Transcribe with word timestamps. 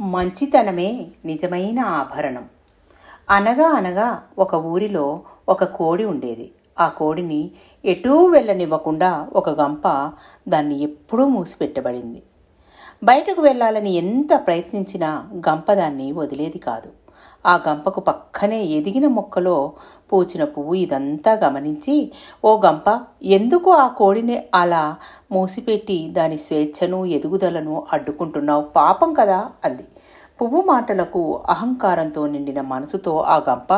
మంచితనమే 0.00 1.06
నిజమైన 1.24 1.80
ఆభరణం. 1.80 2.44
అనగా 3.30 3.68
అనగా 3.68 4.22
ఒక 4.38 4.54
ఊరిలో 4.54 5.20
ఒక 5.48 5.64
కోడి 5.64 6.04
ఉండేది. 6.04 6.52
ఆ 6.80 6.88
కోడిని 6.88 7.50
ఎటూ 7.84 8.26
వెళ్ళనివ్వకుండా 8.26 9.28
ఒక 9.32 9.50
గంప 9.50 10.12
దాన్ని 10.48 10.82
ఎప్పుడూ 10.82 11.26
మూసిపెట్టబడింది. 11.26 12.22
బయటకు 13.04 13.42
వెళ్ళాలని 13.42 13.92
ఎంత 13.94 14.46
ప్రయత్నించినా 14.46 15.28
గంప 15.36 15.72
దాన్ని 15.72 16.12
వదిలేది 16.12 16.58
కాదు. 16.58 16.92
ఆ 17.46 17.54
గంపకు 17.66 18.00
పక్కనే 18.00 18.60
ఎదిగిన 18.76 19.06
మొక్కలో 19.08 19.56
పూచిన 20.12 20.42
పువ్వు 20.44 20.74
ఇదంతా 20.74 21.32
గమనించి 21.44 21.96
ఓ 22.44 22.50
గంప 22.60 22.88
ఎందుకు 23.36 23.70
ఆ 23.76 23.86
కోడిని 23.98 24.36
అలా 24.54 24.84
మూసిపెట్టి 25.32 25.98
దాని 26.08 26.38
స్వేచ్ఛను 26.38 26.98
ఎదుగుదలను 27.16 27.76
అడ్డుకుంటున్నావు? 27.92 28.64
పాపం 28.76 29.12
కదా 29.14 29.38
అంది. 29.64 29.84
పువ్వు 30.40 30.62
మాటలకు 30.62 31.42
అహంకారంతో 31.48 32.26
నిండిన 32.26 32.60
మనసుతో 32.60 33.20
ఆ 33.20 33.36
గంప 33.48 33.72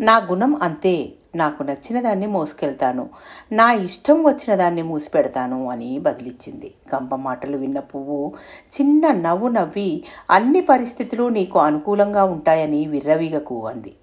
నా 0.00 0.16
గుణం 0.18 0.58
అంతే 0.62 1.12
నాకు 1.36 1.62
నచ్చిన 1.62 2.00
దాన్ని 2.00 2.26
మోసుకెళ్తాను 2.26 3.08
నా 3.52 3.72
ఇష్టం 3.72 4.24
వచ్చిన 4.24 4.54
దాన్ని 4.54 4.82
మూసిపెడతాను 4.82 5.68
అని 5.68 5.98
బదిలిచ్చింది. 5.98 6.74
గంప 6.94 7.14
మాటలు 7.14 7.56
విన్న 7.56 7.80
పువ్వు 7.80 8.32
చిన్న 8.76 9.12
నవ్వు 9.12 9.48
నవ్వి 9.48 10.04
అన్ని 10.30 10.60
పరిస్థితులు 10.60 11.28
నీకు 11.28 11.58
అనుకూలంగా 11.58 12.24
ఉంటాయని 12.24 12.86
విర్రవీగకు 12.86 13.66
అంది. 13.66 13.94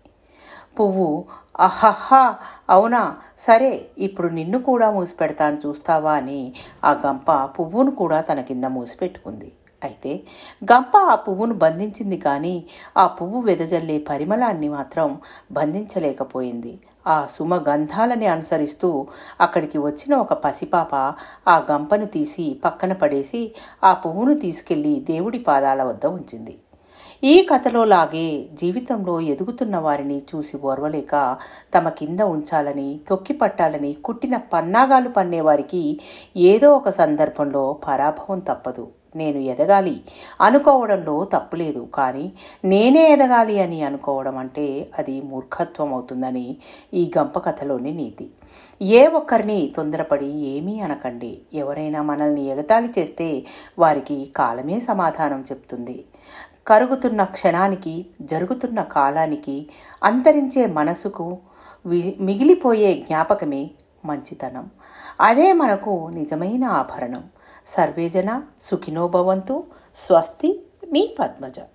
పువ్వు 0.80 1.26
అహహా 1.60 2.36
అవునా? 2.70 3.16
సరే 3.40 3.86
ఇప్పుడు 3.98 4.28
నిన్ను 4.28 4.60
కూడా 4.60 4.92
మూసిపెడతాను 4.92 5.58
చూస్తావా 5.66 6.14
అని 6.14 6.54
ఆ 6.84 6.94
గంప 7.06 7.32
పువ్వును 7.60 7.92
కూడా 7.92 8.22
తన 8.22 8.42
కింద 8.42 8.66
మూసిపెట్టుకుంది. 8.66 9.52
అయితే 9.84 10.14
గంప 10.72 10.98
ఆ 10.98 11.16
పువ్వును 11.16 11.56
బంధించింది 11.56 12.18
కానీ 12.18 12.56
ఆ 12.98 13.08
పువ్వు 13.08 13.40
వెదజల్లే 13.42 13.98
పరిమళాన్ని 14.10 14.70
మాత్రం 14.70 15.20
బంధించలేకపోయింది. 15.52 16.74
ఆ 17.08 17.28
సుమ 17.30 17.56
గంధాలని 17.70 18.28
అనుసరిస్తూ 18.28 19.08
అక్కడికి 19.42 19.78
వచ్చిన 19.78 20.16
ఒక 20.16 20.34
పసిపాప 20.34 20.96
ఆ 21.48 21.56
గంపను 21.72 22.06
తీసి 22.06 22.60
పక్కన 22.66 22.94
పడేసి 22.94 23.42
ఆ 23.84 23.94
పువ్వును 23.94 24.36
తీసుకెళ్ళి 24.40 24.94
దేవుడి 25.08 25.40
పాదాల 25.40 25.84
వద్ద 25.84 26.06
ఉంచింది. 26.06 26.56
ఈ 27.24 27.34
కథలో 27.52 27.86
లాగే 27.86 28.28
జీవితంలో 28.54 29.16
ఎదుగుతున్న 29.22 29.78
వారిని 29.78 30.22
చూసి 30.30 30.58
ఓర్వలేక 30.58 31.38
తమ 31.74 31.90
కింద 31.90 32.22
ఉంచాలని 32.22 33.00
తొక్కి 33.10 33.34
పట్టాలని 33.34 33.94
కుట్టిన 33.94 34.38
పన్నాగాలు 34.54 35.10
పన్నేవారికి 35.10 35.84
ఏదో 36.38 36.76
ఒక 36.76 36.90
సందర్భంలో 36.90 37.64
పరాభవం 37.88 38.40
తప్పదు. 38.40 38.86
నేను 39.16 39.38
ఎదగాలి. 39.38 40.02
అనుకోవడంలో 40.42 41.26
తప్పులేదు. 41.26 41.88
కానీ 41.94 42.32
నేనే 42.66 43.14
ఎదగాలి 43.14 43.62
అని 43.62 43.84
అనుకోవడం 43.84 44.38
అంటే 44.38 44.90
అది 45.00 45.22
మూర్ఖత్వం 45.22 45.94
అవుతుందని 45.94 46.58
ఈ 46.94 47.12
గంప 47.18 47.40
కథలోని 47.40 47.92
నీతి. 47.94 48.30
ఏ 48.82 49.08
ఒక్కరిని 49.08 49.74
తొందరపడి 49.78 50.28
ఏమీ 50.28 50.80
అనకండి. 50.80 51.42
ఎవరైనా 51.54 52.02
మనల్ని 52.02 52.46
ఎగతాళి 52.46 52.90
చేస్తే 53.00 53.46
వారికి 53.80 54.32
కాలమే 54.36 54.80
సమాధానం 54.80 55.42
చెప్తుంది. 55.42 56.06
కరుగుతున్న 56.68 57.24
క్షణానికి 57.24 58.06
జరుగుతున్న 58.22 58.82
కాలానికి 58.82 59.70
అంతరించే 60.04 60.66
మనసుకు 60.66 61.38
మిగిలిపోయే 62.20 62.94
జ్ఞాపకమే 62.94 63.72
మంచితనం. 64.06 64.70
అదే 65.22 65.54
మనకు 65.54 66.10
నిజమైన 66.14 66.66
ఆభరణం. 66.66 67.24
సర్వేజన 67.66 68.42
సుఖినోభవంతు 68.62 69.64
స్వస్తి 69.96 70.68
మీ 70.94 71.16
పద్మజ. 71.20 71.60